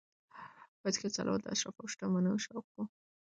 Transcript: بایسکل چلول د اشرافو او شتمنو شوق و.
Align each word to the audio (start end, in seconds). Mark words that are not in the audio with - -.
بایسکل 0.81 1.09
چلول 1.17 1.39
د 1.41 1.45
اشرافو 1.53 1.81
او 1.83 1.91
شتمنو 1.93 2.43
شوق 2.45 2.65
و. 2.73 2.77